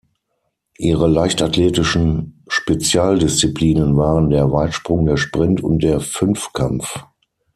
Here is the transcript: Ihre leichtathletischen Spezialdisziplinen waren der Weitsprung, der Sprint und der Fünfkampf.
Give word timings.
Ihre 0.79 1.05
leichtathletischen 1.07 2.43
Spezialdisziplinen 2.47 3.95
waren 3.97 4.31
der 4.31 4.51
Weitsprung, 4.51 5.05
der 5.05 5.17
Sprint 5.17 5.61
und 5.61 5.83
der 5.83 5.99
Fünfkampf. 5.99 7.03